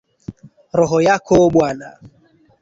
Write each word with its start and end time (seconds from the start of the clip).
Roho 0.77 0.97
yako 1.07 1.33
bwana 1.53 1.87